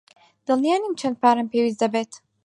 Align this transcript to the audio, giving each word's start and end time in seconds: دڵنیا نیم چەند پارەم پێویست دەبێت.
دڵنیا 0.45 0.75
نیم 0.81 0.93
چەند 1.01 1.15
پارەم 1.21 1.47
پێویست 1.51 1.79
دەبێت. 1.83 2.11